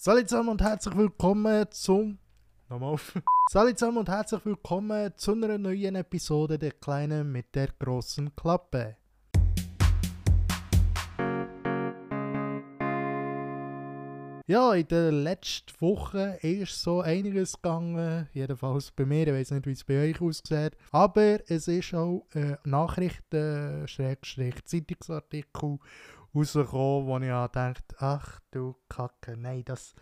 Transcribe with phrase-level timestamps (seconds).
[0.00, 2.18] Salut zusammen und herzlich willkommen zum.
[2.68, 3.20] Nochmal auf.
[3.50, 8.96] Salut zusammen und herzlich willkommen zu einer neuen Episode der Kleinen mit der großen Klappe.
[14.46, 18.28] Ja, in der letzten Woche ist so einiges gegangen.
[18.32, 19.26] Jedenfalls bei mir.
[19.26, 20.76] Ich weiß nicht, wie es bei euch aussieht.
[20.92, 25.80] Aber es ist auch ein Nachrichten-, Zeitungsartikel
[26.34, 29.94] rausgekommen, wo ich auch dachte, ach du Kacke, nein, das...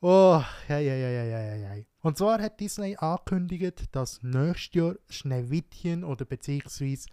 [0.00, 1.84] Oh, ja, ja, ja, ja, ja, ja.
[2.02, 7.08] Und zwar hat Disney angekündigt, dass nächstes Jahr Schneewittchen oder beziehungsweise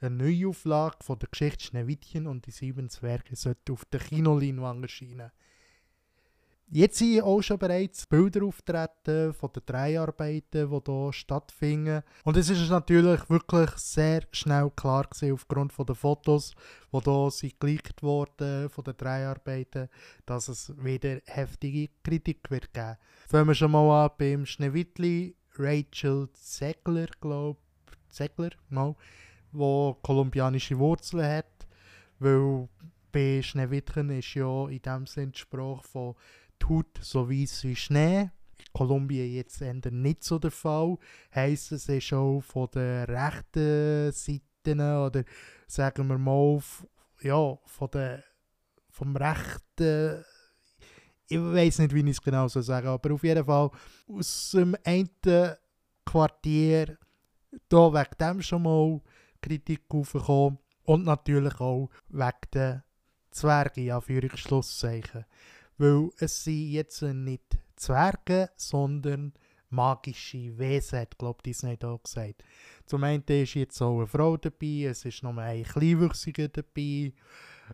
[0.00, 5.30] eine Neuauflage von der Geschichte Schneewittchen und die sieben Zwerge sollte auf der Kinoleinwand erscheinen.
[6.70, 12.02] Jetzt sind auch schon bereits Bilder auftreten von den Dreiarbeiten, die hier stattfinden.
[12.24, 16.54] Und es ist natürlich wirklich sehr schnell klar gewesen, aufgrund der Fotos,
[16.92, 17.00] die
[17.40, 19.88] hier geleakt wurden von den Dreiarbeiten,
[20.26, 22.96] dass es wieder heftige Kritik wird geben.
[23.28, 27.58] Fangen wir schon mal an beim Schneewittli, Rachel Zegler, glaube
[27.90, 28.96] ich, Zegler, no,
[29.52, 31.68] wo kolumbianische Wurzeln hat,
[32.18, 32.68] weil
[33.12, 36.14] bei Schneewittchen ist ja in dem Sinne die Sprache von
[36.68, 38.30] Haut so weiß wie Schnee.
[38.72, 40.96] Kolumbien jetzt nicht so der Fall.
[41.34, 45.24] Heißt es ist auch von der rechten Seite oder
[45.66, 46.60] sagen wir mal
[47.20, 48.24] ja, von der,
[48.90, 50.24] vom rechten
[51.26, 53.70] ich weiß nicht, wie ich es genau so sagen aber auf jeden Fall
[54.08, 55.10] aus dem einen
[56.04, 56.98] Quartier
[57.68, 59.00] da wegen dem schon mal
[59.40, 62.84] Kritik aufgekommen und natürlich auch wegen der
[63.30, 65.24] Zwerge, ja, für Schlusszeichen.
[65.78, 69.32] Weil es sind jetzt nicht Zwerge, sondern
[69.70, 72.44] magische Wesen, hat glaube Disney da gesagt.
[72.86, 77.12] Zum einen ist jetzt auch eine Frau dabei, es ist noch ein Kleinwüchsiger dabei.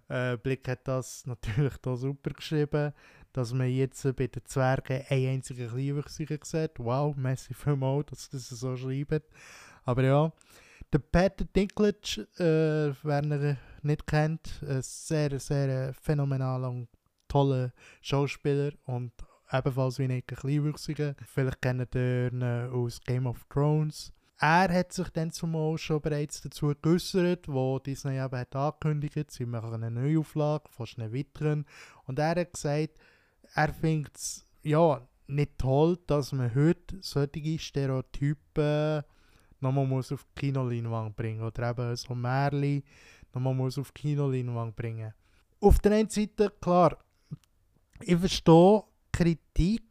[0.09, 2.93] Äh, Blick hat das natürlich da super geschrieben,
[3.33, 6.78] dass man jetzt bei den Zwergen einen einzigen Kleinwüchsiger sieht.
[6.78, 9.28] Wow, merci vielmals, dass das so schreibt.
[9.84, 10.33] Aber ja,
[10.93, 16.89] der Peter Dinklage, äh, wer ihn nicht kennt, ein sehr, sehr phänomenaler und
[17.30, 19.12] toller Schauspieler und
[19.50, 21.14] ebenfalls wie ein Kleinwüchsiger.
[21.26, 24.12] Vielleicht kennt ihr ihn aus Game of Thrones.
[24.38, 29.44] Er hat sich dann zumal schon bereits dazu geäußert, wo Disney eben hat angekündigt, sie
[29.44, 31.66] machen eine Neuauflage von Schneewittchen.
[32.06, 32.98] Und er hat gesagt,
[33.54, 39.02] er findet es ja, nicht toll, dass man heute solche Stereotypen
[39.60, 42.82] nochmal muss auf die Kinoleinwand bringen oder eben so Märchen
[43.32, 45.12] nochmal muss auf die Kinoleinwand bringen.
[45.60, 46.97] Auf der einen Seite, klar,
[48.03, 49.83] ich verstehe Kritik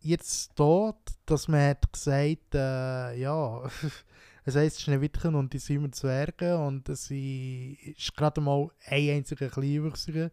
[0.00, 3.62] jetzt dort, dass man hat gesagt, äh, ja,
[4.44, 10.30] es heisst Schneewittchen und die sieben Zwerge und es ist gerade mal ein einziger Kleinwüchsiger.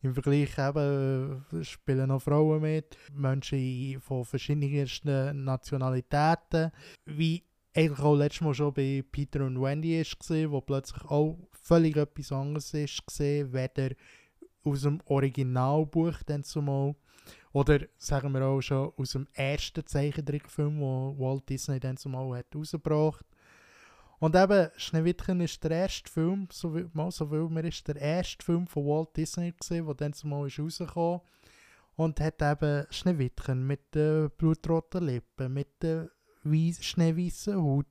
[0.00, 6.70] Im Vergleich eben äh, spielen noch Frauen mit, Menschen von verschiedensten Nationalitäten,
[7.04, 7.42] wie
[7.74, 12.32] eigentlich auch letztes Mal schon bei Peter und Wendy war, wo plötzlich auch völlig etwas
[12.32, 13.90] anderes ist, weder
[14.64, 16.94] aus dem Originalbuch dann zumal.
[17.52, 22.54] Oder sagen wir auch schon aus dem ersten Zeichentrickfilm, wo Walt Disney dann zumal hat
[22.54, 23.24] rausgebracht.
[24.20, 27.96] Und eben, Schneewittchen ist der erste Film, so wie, mal so viel, mir ist der
[27.96, 31.20] erste Film von Walt Disney gesehen, der dann zumal ist rausgekommen
[31.96, 36.10] und hat eben Schneewittchen mit den blutroten Lippen, mit der
[36.44, 37.86] schneeweißen Haut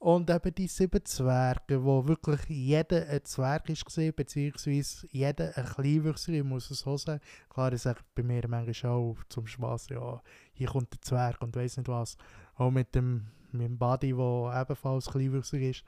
[0.00, 6.32] und eben die sieben Zwerge, wo wirklich jeder ein Zwerg war, beziehungsweise jeder ein Kleinwüchser,
[6.32, 7.20] ich muss es so sagen.
[7.50, 10.22] Klar, ich sage bei mir manchmal auch zum Spaß, ja,
[10.54, 12.16] hier kommt der Zwerg und weiß nicht was.
[12.54, 15.84] Auch mit dem, mit Buddy, der ebenfalls Kleinwüchser ist,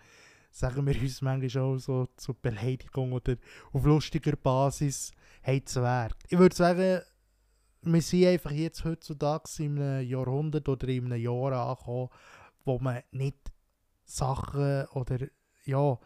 [0.51, 3.37] sagen wir uns manchmal auch so zur Beleidigung oder
[3.73, 6.17] auf lustiger Basis, hey Zwerg.
[6.29, 7.01] Ich würde sagen,
[7.81, 12.11] wir sind einfach jetzt heutzutage in einem Jahrhundert oder in einem Jahr angekommen,
[12.67, 13.52] wo man nicht
[14.17, 15.27] Sachen oder
[15.65, 15.99] ja,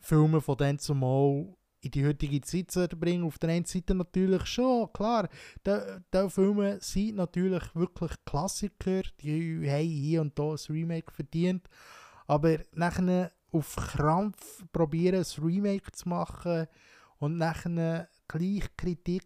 [0.00, 3.24] Filme von dann zumal in die heutige Zeit zu bringen.
[3.24, 5.28] Auf der einen Seite natürlich schon, klar,
[5.64, 11.68] diese Filme sind natürlich wirklich Klassiker, die haben hier und da ein Remake verdient,
[12.26, 16.66] aber nachher auf Krampf probieren, ein Remake zu machen
[17.18, 19.24] und nachher gleich Kritik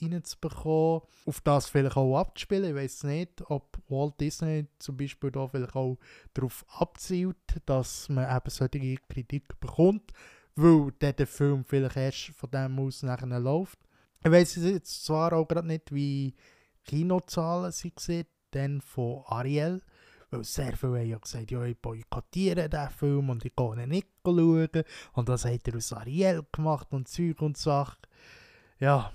[0.00, 2.70] reinzubekommen, auf das vielleicht auch abzuspielen.
[2.70, 5.98] Ich weiß nicht, ob Walt Disney zum Beispiel da vielleicht auch
[6.34, 7.36] darauf abzielt,
[7.66, 10.12] dass man eben solche Kritik bekommt,
[10.56, 13.78] weil dann der Film vielleicht erst von dem aus nachher läuft.
[14.22, 16.34] Ich weiß jetzt zwar auch gerade nicht, wie
[16.84, 19.80] Kinozahlen sie sehen, dann von Ariel,
[20.30, 23.88] weil sehr viele haben ja gesagt, ja, ich boykottiere diesen Film und ich gehe ihn
[23.88, 24.68] nicht schauen.
[25.12, 27.98] Und das hat er aus Ariel gemacht und Zeug und Sachen
[28.78, 29.12] ja,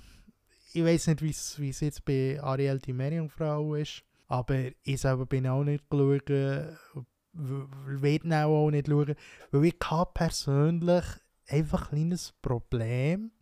[0.72, 5.46] ich weiß nicht, wie es jetzt bei Ariel die Meerjungfrau ist, aber ich selber bin
[5.46, 9.14] auch nicht geschaut, will auch nicht schauen,
[9.50, 11.04] weil ich habe persönlich
[11.46, 13.32] einfach ein kleines Problem.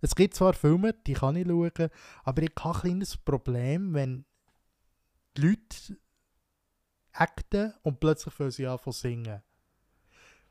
[0.00, 1.90] Es gibt zwar Filme, die kann ich schauen,
[2.24, 4.24] aber ich habe ein kleines Problem, wenn
[5.36, 5.98] die Leute
[7.12, 9.42] acten und plötzlich fangen sie an zu singen.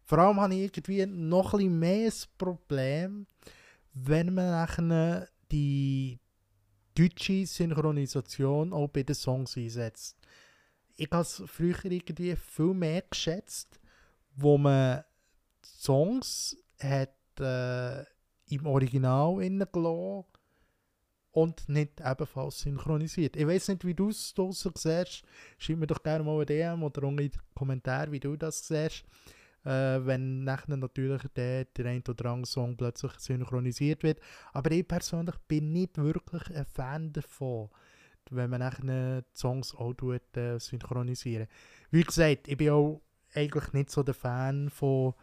[0.05, 3.27] Vor allem habe ich irgendwie noch ein bisschen mehr das Problem,
[3.93, 6.19] wenn man nachher die
[6.95, 10.17] deutsche Synchronisation auch bei den Songs einsetzt.
[10.95, 13.79] Ich habe es früher irgendwie viel mehr geschätzt,
[14.35, 15.03] wo man
[15.63, 18.03] Songs hat äh,
[18.53, 20.25] im Original gelassen
[21.31, 23.35] und nicht ebenfalls synchronisiert.
[23.35, 25.23] Ich weiß nicht, wie du es draussen siehst.
[25.57, 29.03] Schreib mir doch gerne mal ein DM oder in den Kommentar, wie du das siehst.
[29.65, 34.19] Äh, wenn nachher natürlich der, der ein oder andere Song plötzlich synchronisiert wird.
[34.51, 37.69] Aber ich persönlich bin nicht wirklich ein Fan davon,
[38.29, 41.47] wenn man nachher die Songs auch tut, äh, synchronisieren.
[41.91, 43.01] Wie gesagt, ich bin auch
[43.33, 45.13] eigentlich nicht so der Fan von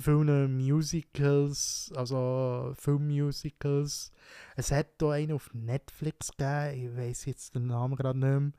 [0.00, 4.10] vielen Musicals, also Filmmusicals.
[4.56, 8.54] Es hat hier einen auf Netflix gegeben, ich weiß jetzt den Namen gerade nicht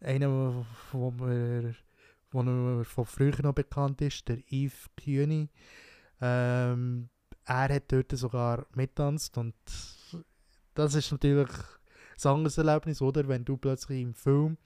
[0.00, 0.14] mehr.
[0.14, 1.74] Einer, wo mir,
[2.32, 5.48] mir von früher noch bekannt ist, der Yves Kühni.
[6.20, 7.08] Ähm,
[7.44, 9.54] er hat dort sogar mittanzt und
[10.74, 11.50] das ist natürlich
[12.24, 13.26] ein anderes Erlebnis, oder?
[13.26, 14.56] Wenn du plötzlich im Film,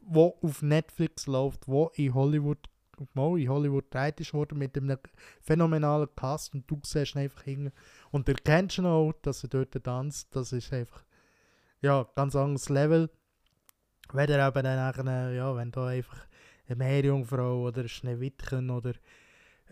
[0.00, 2.68] wo auf Netflix läuft, wo in Hollywood
[3.14, 4.98] mal in Hollywood gedreht ist mit einem
[5.42, 7.72] phänomenalen Cast und du siehst ihn einfach hin
[8.10, 10.34] und erkennst ihn auch, dass er dort tanzt.
[10.34, 11.04] Das ist einfach
[11.80, 13.10] ja, ganz anderes Level.
[14.12, 16.26] Wenn er eben dann ja, wenn da einfach
[16.66, 18.94] eine Meerjungfrau oder ein Schneewittchen oder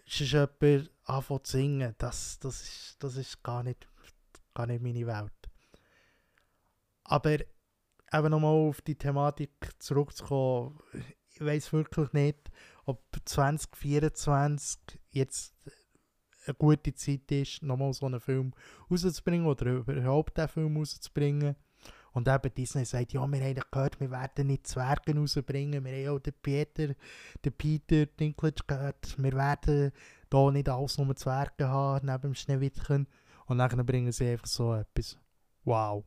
[0.07, 3.89] ist jemand anfängt zu singen, das, das, ist, das ist gar nicht,
[4.55, 5.33] gar nicht meine Welt.
[7.05, 10.79] Aber eben nochmal auf die Thematik zurückzukommen,
[11.35, 12.51] ich weiß wirklich nicht,
[12.85, 14.79] ob 2024
[15.11, 15.55] jetzt
[16.47, 18.53] eine gute Zeit ist, nochmal so einen Film
[18.91, 21.57] rauszubringen oder überhaupt einen Film rauszubringen.
[22.13, 25.85] Und eben Disney sagt, ja, wir haben gehört, wir werden nicht Zwerge rausbringen.
[25.85, 26.95] Wir haben auch den Peter,
[27.45, 29.93] den Peter Dinklage gehört, wir werden
[30.29, 33.07] da nicht alles nur Zwerge haben, neben dem Schneewittchen.
[33.47, 35.19] Und dann bringen sie einfach so etwas.
[35.65, 36.05] Wow.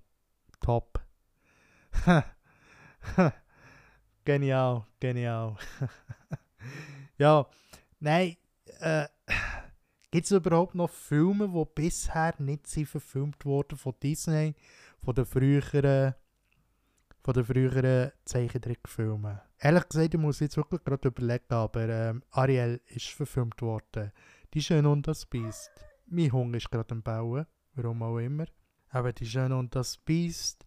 [0.61, 0.99] Top.
[4.25, 5.55] genial, genial.
[7.17, 7.45] ja,
[7.99, 8.37] nein,
[8.79, 9.07] äh,
[10.11, 14.55] gibt es überhaupt noch Filme, die bisher nicht verfilmt wurden von Disney,
[15.05, 16.15] von den früheren,
[17.21, 19.39] von den früheren Zeichentrickfilmen?
[19.59, 24.11] Ehrlich gesagt, ich muss jetzt wirklich gerade überlegen, aber ähm, Ariel ist verfilmt worden.
[24.53, 25.71] Die Schöne und das Biest.
[26.07, 28.45] Mein Hunger ist gerade am Bauen, warum auch immer.
[28.89, 30.65] Aber die Schöne und das Biest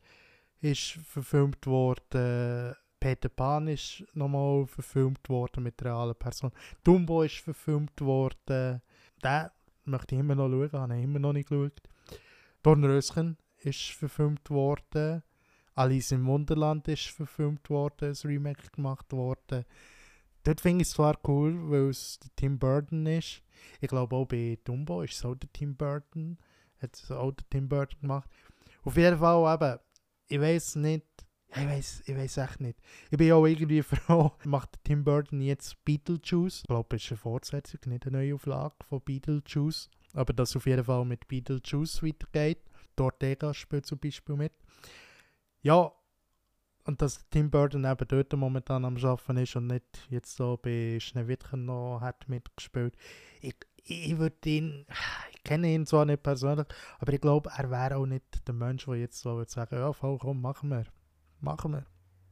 [0.60, 6.52] ist verfilmt worden Peter Pan ist nochmal verfilmt worden mit realen Personen.
[6.82, 8.82] Dumbo ist verfilmt worden.
[9.22, 9.48] Den
[9.84, 11.80] möchte ich immer noch schauen, habe ich immer noch nicht geschaut.
[12.62, 15.22] Dornröschen ist verfilmt worden.
[15.74, 19.64] Alice im Wunderland ist verfilmt worden, ein Remake gemacht worden.
[20.42, 23.42] Dort finde ich es zwar cool, weil es Tim Burton ist.
[23.80, 26.38] Ich glaube auch bei Dumbo ist es auch der Tim Burton.
[26.80, 28.30] Hat es auch der Tim Burton gemacht.
[28.84, 29.78] Auf jeden Fall eben,
[30.28, 31.06] ich weiß nicht,
[31.50, 32.78] ich weiß ich weiß echt nicht.
[33.10, 36.60] Ich bin auch irgendwie froh, macht Tim Burton jetzt Beetlejuice.
[36.62, 39.90] Ich glaube, es ist eine Fortsetzung, nicht eine neue Auflage von Beetlejuice.
[40.14, 42.62] Aber dass auf jeden Fall mit Beetlejuice weitergeht.
[43.00, 44.52] Ortega spielt zum Beispiel mit.
[45.62, 45.92] Ja,
[46.84, 50.98] und dass Tim Burton eben dort momentan am Arbeiten ist und nicht jetzt so bei
[51.00, 52.96] Schneewittchen noch hat mitgespielt.
[53.40, 54.86] Ich, ich würde ihn,
[55.32, 56.66] ich kenne ihn zwar nicht persönlich,
[56.98, 59.92] aber ich glaube, er wäre auch nicht der Mensch, der jetzt so würde sagen, ja,
[59.92, 60.84] voll, komm, machen wir
[61.40, 61.86] machen wir.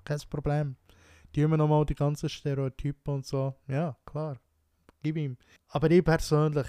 [0.04, 0.76] Kein Problem.
[1.35, 3.54] Die immer nochmal die ganzen Stereotypen und so.
[3.66, 4.38] Ja, klar.
[5.02, 5.37] Gib ihm.
[5.68, 6.66] Aber ich persönlich,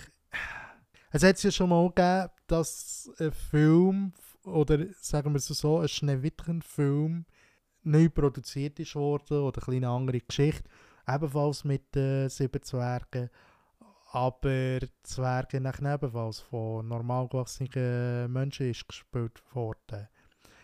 [1.12, 4.14] es hat ja schon mal gegeben, dass ein Film,
[4.44, 7.26] oder sagen wir es so, ein Schneewittchen-Film
[7.84, 10.70] neu produziert ist worden oder eine kleine andere Geschichte.
[11.08, 13.30] Ebenfalls mit äh, sieben Zwergen.
[14.12, 20.08] Aber Zwerge nach ebenfalls von normal gewachsenen Menschen ist gespielt worden.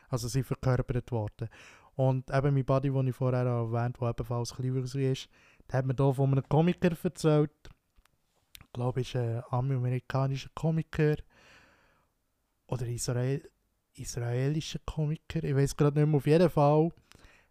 [0.09, 1.49] Also sie verkörpert worden.
[1.95, 5.29] Und eben mein Buddy, den ich vorher erwähnt habe, der ebenfalls kleiner ist,
[5.69, 7.51] der hat mir hier von einem Komiker erzählt.
[8.59, 11.15] Ich glaube, es ist ein amerikanischer Komiker.
[12.73, 13.47] Oder Israel
[13.93, 15.43] israelischer Komiker.
[15.43, 16.17] Ich weiß gerade nicht mehr.
[16.17, 16.89] Auf jeden Fall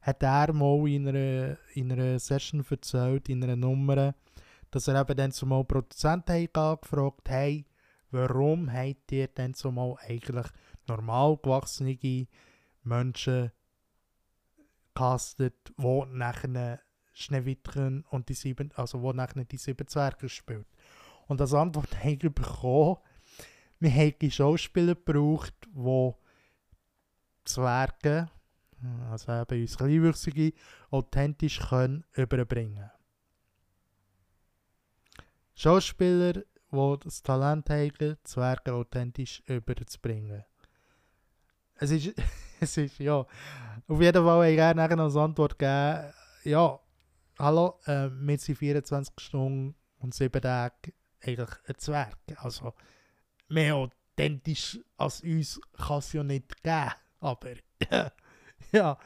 [0.01, 4.17] hat er mal in einer, in einer Session erzählt, in einer Nummer,
[4.73, 7.65] dass er eben dann zumal Produzenten gefragt hat, hey,
[8.11, 10.47] warum habt ihr denn zumal eigentlich
[10.89, 12.27] normal gewachsene
[12.83, 13.53] Menschen
[14.97, 16.81] castet, die nachher
[17.13, 20.67] Schneewittchen und die sieben, also wo nachher die sieben Zwerge spielt.
[21.29, 22.97] Und als Antwort haben wir bekommen,
[23.83, 26.13] wir haben Schauspieler gebraucht, die
[27.45, 28.31] Zwerge,
[29.11, 30.53] also eben uns Kleinwüchsige,
[30.91, 32.91] authentisch können überbringen
[35.55, 36.33] Schauspieler,
[36.73, 40.45] die das Talent haben, Zwerge authentisch überzubringen.
[41.75, 42.15] Es ist,
[42.61, 43.27] es ist, ja,
[43.89, 46.13] auf jeden Fall habe ich gerne noch als Antwort gegeben,
[46.45, 46.79] ja,
[47.39, 52.17] hallo, äh, wir sind 24 Stunden und 7 Tage eigentlich ein Zwerg.
[52.37, 52.73] Also,
[53.53, 56.93] mehr authentisch als uns kann es ja nicht geben.
[57.21, 57.55] Aber,
[58.73, 58.99] ja.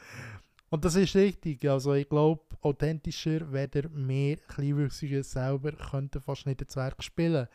[0.69, 1.67] Und das ist richtig.
[1.69, 7.47] Also, ich glaube, authentischer, weder mehr Kleinwüchsige selber könnten fast nicht einen Zwerg spielen.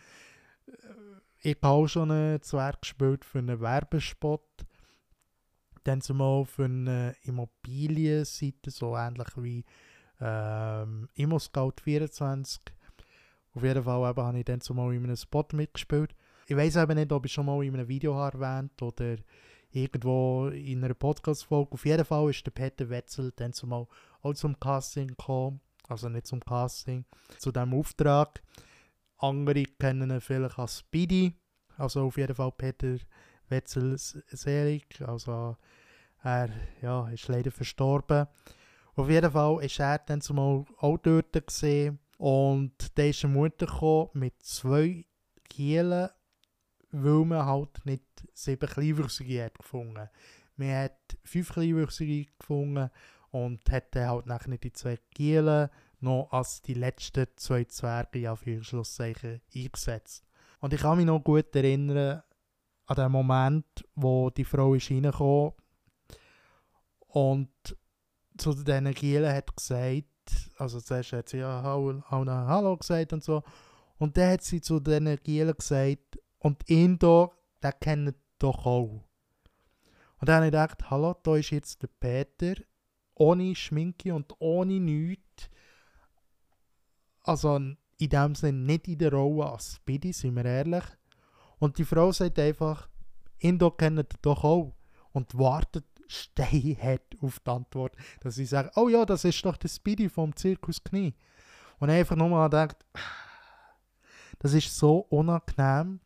[0.67, 0.73] Äh,
[1.45, 4.43] ich habe auch schon einen Zwerg gespielt für einen Werbespot.
[5.85, 9.65] Dann zumal für eine Immobilienseite, so ähnlich wie
[10.21, 12.63] ähm, ImmoScout 24.
[13.55, 16.15] Auf jeden Fall habe ich dann zumal in einem Spot mitgespielt.
[16.47, 19.17] Ich weiß eben nicht, ob ich schon mal in einem Video erwähnt oder
[19.71, 21.73] irgendwo in einer Podcast-Folge.
[21.73, 23.87] Auf jeden Fall ist der Peter Wetzel dann zumal
[24.23, 25.61] auch zum Casting gekommen.
[25.89, 27.05] Also nicht zum Casting,
[27.39, 28.43] zu diesem Auftrag.
[29.19, 31.35] Andere kennen ihn vielleicht als Speedy.
[31.77, 32.97] Also auf jeden Fall Peter
[33.49, 35.01] Wetzel selig.
[35.01, 35.57] Also
[36.23, 38.27] er ja, ist leider verstorben.
[38.95, 43.67] Auf jeden Fall ist er dann zumal auch dort gesehen und dann ist eine Mutter
[43.67, 45.07] gekommen mit zwei
[45.49, 46.09] Kielen,
[46.93, 50.09] weil man halt nicht sieben Kleinwüchsige hat gefunden.
[50.57, 52.91] Man hat fünf Kleinwüchsige gefunden
[53.31, 55.71] und hat dann halt nachher die zwei Kielen
[56.01, 60.25] noch als die letzten zwei Zwerge auf Schlusszeichen eingesetzt.
[60.61, 62.23] Und ich kann mich noch gut erinnern
[62.87, 65.53] an den Moment, wo die Frau ist reingekommen
[67.09, 67.51] und
[68.37, 70.07] zu diesen Gielen hat gesagt,
[70.57, 73.43] also zuerst hat sie ja Hallo, Hallo gesagt und so.
[73.99, 77.31] Und dann hat sie zu diesen Gielen gesagt, und ihn da,
[77.63, 79.05] den kennt doch auch.
[80.19, 82.61] Und dann habe ich gedacht, hallo, da ist jetzt der Peter,
[83.15, 85.49] ohne Schminke und ohne nichts.
[87.23, 90.85] Also in dem Sinne nicht in der Rolle als Speedy, sind wir ehrlich.
[91.59, 92.89] Und die Frau sagt einfach,
[93.39, 94.75] ihn da kennt ihr doch auch.
[95.13, 99.57] Und wartet Stein hat auf die Antwort, dass sie sagen, oh ja, das ist doch
[99.57, 101.15] der Speedy vom Zirkus Knie.
[101.79, 102.85] Und einfach nochmal denkt,
[104.41, 106.01] das ist so unangenehm.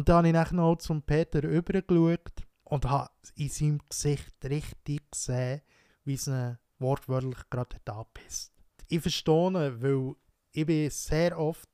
[0.00, 2.32] Und dann habe ich noch zum Peter übergeschaut
[2.64, 5.60] und habe in seinem Gesicht richtig gesehen,
[6.04, 8.50] wie es ihn wortwörtlich gerade abpisst.
[8.88, 10.14] Ich verstehe, weil
[10.52, 11.68] ich bin sehr oft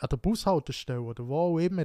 [0.00, 1.84] an der Bushaltestelle oder wo auch immer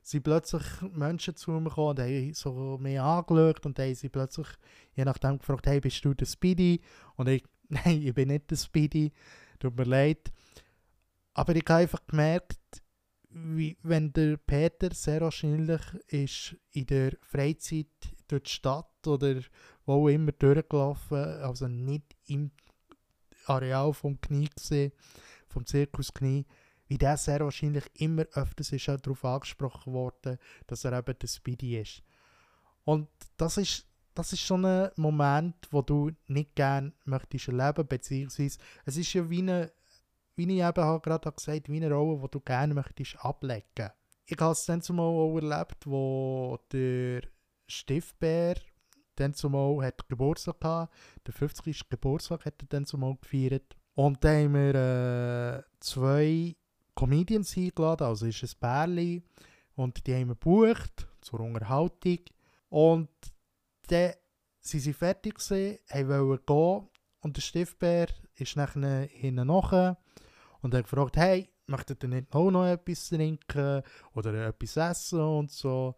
[0.00, 4.48] sind plötzlich Menschen zu mir gekommen und haben so mich angeschaut und haben sie plötzlich
[4.94, 6.80] je nachdem gefragt, hey, bist du der Speedy?
[7.16, 9.12] Und ich, nein, ich bin nicht der Speedy,
[9.58, 10.32] tut mir leid.
[11.34, 12.80] Aber ich habe einfach gemerkt,
[13.30, 17.86] wie, wenn der Peter sehr wahrscheinlich ist in der Freizeit
[18.28, 19.40] durch die Stadt oder
[19.86, 22.50] wo immer durchgelaufen, also nicht im
[23.46, 24.92] Areal vom Knie gesehen,
[25.48, 26.46] vom Zirkus Knie,
[26.88, 31.78] wie der sehr wahrscheinlich immer öfters ist darauf angesprochen worden, dass er eben der Speedy
[31.78, 32.02] ist.
[32.84, 38.58] Und das ist, das ist schon ein Moment, wo du nicht gerne möchtest erleben, beziehungsweise
[38.84, 39.72] es ist ja wie eine,
[40.36, 43.90] wie ich eben gerade gesagt wie eine Rolle, die du gerne möchtest ablegen.
[44.26, 47.22] Ich habe es dann zumal auch erlebt, wo der
[47.66, 48.56] Stiftbär
[49.16, 50.94] dann zumal hat Geburtstag gehabt,
[51.26, 51.88] der 50.
[51.88, 53.76] Geburtstag hat er dann zumal gefeiert.
[53.94, 56.56] Und dann haben wir äh, zwei
[56.94, 59.22] Comedians eingeladen, also ist ein Bärli.
[59.74, 62.18] Und die haben wir gebucht zur Unterhaltung.
[62.68, 63.08] Und
[63.88, 64.12] dann
[64.60, 66.88] sind sie fertig gewesen, wollten gehen.
[67.20, 68.08] Und der Stiftbär
[68.40, 69.96] ist nachher hinten nach
[70.60, 73.82] und hat gefragt, hey, möchtet ihr nicht auch noch etwas trinken
[74.14, 75.94] oder etwas essen und so.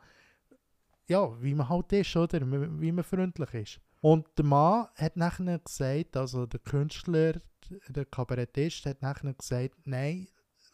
[1.09, 2.41] Ja, wie man halt ist, oder?
[2.43, 3.81] Wie man freundlich ist.
[4.01, 7.35] Und der Mann hat nachher gesagt, also der Künstler,
[7.89, 10.29] der Kabarettist, hat nachher gesagt, nein,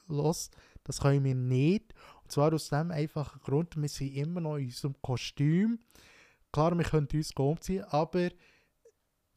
[0.06, 0.50] los,
[0.84, 1.92] das können wir nicht.
[2.22, 5.78] Und zwar aus dem einfachen Grund, wir sind immer noch in unserem Kostüm.
[6.52, 8.30] Klar, wir können uns umziehen, aber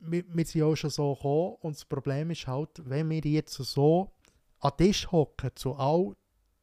[0.02, 1.56] wir, sind auch schon so gekommen.
[1.62, 4.12] Und das Problem ist halt, wenn wir jetzt so
[4.60, 6.16] an Tisch hocken, zu all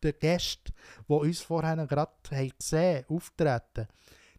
[0.02, 0.72] den Gästen,
[1.08, 2.12] die uns vorher gerade
[2.58, 3.88] gesehen haben, auftreten,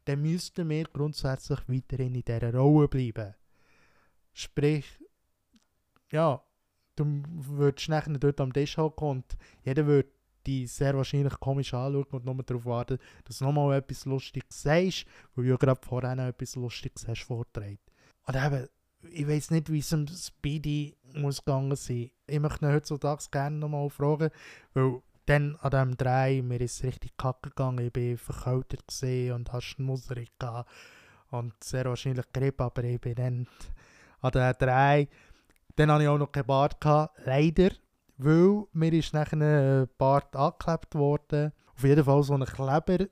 [0.06, 3.36] dann müssten wir grundsätzlich weiterhin in dieser Rolle bleiben.
[4.34, 4.86] Sprich,
[6.12, 6.42] ja,
[6.96, 10.10] du würdest nachher dort am Tisch hocken und jeder würde
[10.46, 15.06] die sehr wahrscheinlich komisch anschauen und nur darauf warten, dass du nochmal etwas Lustiges sagst,
[15.36, 17.80] weil du ja gerade vorher etwas Lustiges hast vorgetragen.
[18.24, 18.68] Und eben,
[19.12, 22.12] ich weiß nicht, wie es um Speedy muss gegangen sein.
[22.28, 24.30] Ich möchte ihn heutzutage gerne nochmal fragen,
[24.74, 29.34] weil dann an diesem Drei, mir ist es richtig kacke gegangen, ich bin verkältet gesehen
[29.34, 30.70] und hast Schmusserig gehabt
[31.30, 33.48] und sehr wahrscheinlich Grippe, aber ich bin dann
[34.22, 35.08] an den Drei,
[35.76, 37.70] dann hatte ich auch noch kein Bart, gehabt, leider,
[38.18, 43.06] weil mir ist nachher ein Bart angeklebt worden, auf jeden Fall so ein Kleber,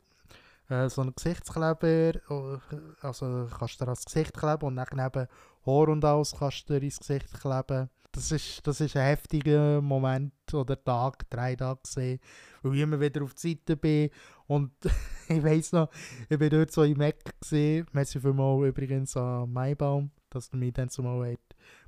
[0.70, 2.60] äh, so ein Gesichtskleber, äh,
[3.02, 5.28] also kannst du dir ans Gesicht kleben und dann eben
[5.68, 7.90] Haar und alles kannst du dir ins Gesicht kleben.
[8.12, 12.20] Das ist, das ist ein heftiger Moment oder Tag, drei Tage gesehen,
[12.64, 14.10] weil ich immer wieder auf die Seite bin
[14.48, 14.72] und
[15.28, 15.90] ich weiss noch,
[16.30, 20.74] ich bin dort so im Eck gesehen, merci vielmals übrigens an Maibaum, dass er mich
[20.74, 21.40] dann zumal hat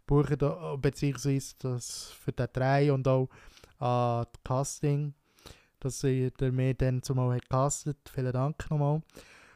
[0.05, 3.29] buchen, beziehungsweise das für den drei und auch
[3.79, 5.13] an das Casting,
[5.79, 7.97] dass ihr mir dann zumal hat castet.
[8.13, 9.01] Vielen Dank nochmal.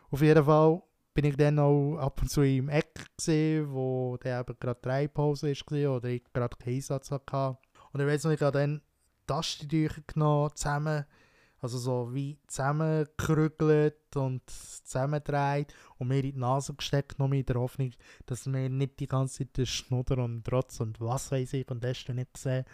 [0.09, 0.81] Auf jeden Fall
[1.13, 5.07] bin ich dann auch ab und zu im Eck gesehen, wo der eben gerade drei
[5.07, 7.57] Pause ist oder ich gerade keinen Einsatz hatte.
[7.91, 8.81] Und ich weiß noch, ich habe dann
[9.27, 11.05] Tastentücher genommen, zusammen,
[11.59, 17.55] also so wie zusammengekrügelt und zusammengedreht und mir in die Nase gesteckt, noch mit der
[17.59, 17.91] Hoffnung,
[18.25, 21.83] dass mir nicht die ganze Zeit der Schnudder und Trotz und was weiß ich und
[21.83, 22.65] das nicht gesehen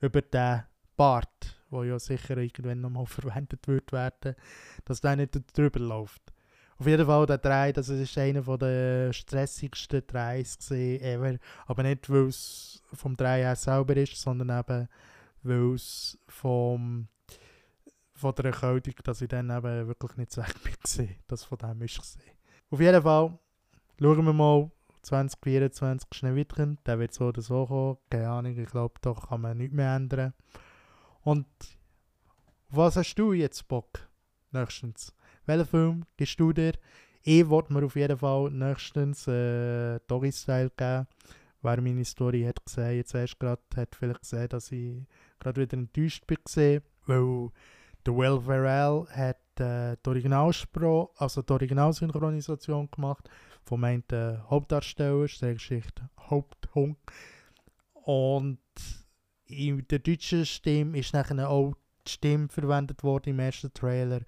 [0.00, 0.64] über den
[0.96, 4.34] Bart, wo ja sicher irgendwann nochmal verwendet wird werden,
[4.84, 6.33] dass der nicht drüber läuft.
[6.78, 11.38] Auf jeden Fall der Drei, das ist einer der stressigsten Dreis ever.
[11.66, 14.88] Aber nicht, weil es vom Drei her selber ist, sondern eben,
[15.42, 17.08] weil es vom
[18.14, 20.54] von der Erkältung, dass ich dann eben wirklich nicht weg
[20.96, 21.16] bin.
[21.26, 22.22] Das von dem ist gesehen.
[22.70, 23.38] Auf jeden Fall
[24.00, 24.70] schauen wir mal
[25.02, 26.76] 2024 schnell weiter.
[26.86, 27.98] Der wird so oder so kommen.
[28.10, 30.32] Keine Ahnung, ich glaube, da kann man nichts mehr ändern.
[31.22, 31.46] Und
[32.68, 34.08] was hast du jetzt Bock?
[34.52, 35.12] Nächstens.
[35.46, 36.72] Welchen Film gibst du dir?
[37.22, 41.06] Ich wollte mir auf jeden Fall nächstens äh, Doggy Style geben.
[41.62, 45.02] Wer meine Story hat gesehen, jetzt erst gerade, hat vielleicht gesehen, dass ich
[45.38, 46.38] gerade wieder enttäuscht bin
[47.06, 47.50] weil
[48.06, 53.28] der Will Ferrell hat äh, die Originalspro also die Originalsynchronisation gemacht
[53.64, 56.96] vom einen äh, Hauptdarsteller, der Geschichte Haupthung.
[57.92, 58.58] Und
[59.46, 61.74] in der deutschen Stimme ist nachher auch
[62.06, 64.20] die Stimme verwendet worden im ersten Trailer,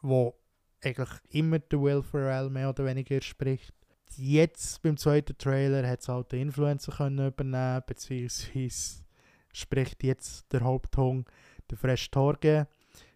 [0.00, 0.39] wo
[0.82, 3.72] eigentlich immer der Will Ferrell mehr oder weniger spricht.
[4.16, 9.04] Jetzt beim zweiten Trailer hat es halt den Influencer können übernehmen, beziehungsweise
[9.52, 11.28] spricht jetzt der Haupthung
[11.70, 12.66] der Fresh Torge.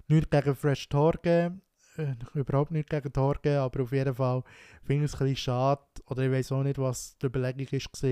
[0.07, 1.59] Nicht gegen Fresh Torge,
[1.97, 4.43] äh, überhaupt nicht gegen Torge, aber auf jeden Fall
[4.83, 8.07] finde ich es ein bisschen schade, oder ich weiß auch nicht, was die Überlegung ist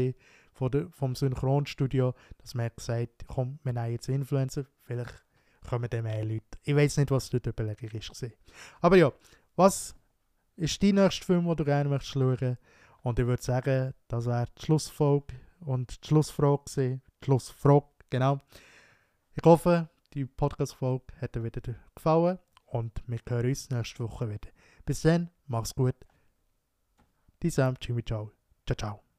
[0.52, 5.22] von der, vom Synchronstudio, dass man gesagt komm, wir nehmen jetzt Influencer, vielleicht
[5.68, 6.44] kommen dann mehr Leute.
[6.64, 8.26] Ich weiß nicht, was dort die Überlegung ist.
[8.80, 9.12] Aber ja,
[9.56, 9.94] was
[10.56, 12.58] ist dein nächster Film, den du gerne möchtest schauen?
[13.02, 17.02] Und ich würde sagen, das wäre die Schlussfolge und die Schlussfrage gewesen.
[17.20, 18.40] Die Schlussfrage, genau.
[19.34, 24.50] Ich hoffe, die Podcast-Folge hat dir wieder gefallen und wir hören uns nächste Woche wieder.
[24.84, 25.96] Bis dann, mach's gut.
[27.42, 28.30] Die Sam, Jimmy, ciao.
[28.66, 29.11] Ciao, ciao.